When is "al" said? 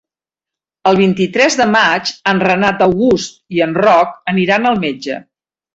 4.73-4.87